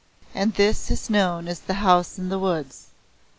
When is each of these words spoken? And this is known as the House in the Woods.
And 0.33 0.55
this 0.55 0.89
is 0.89 1.11
known 1.11 1.47
as 1.47 1.59
the 1.59 1.75
House 1.75 2.17
in 2.17 2.29
the 2.29 2.39
Woods. 2.39 2.87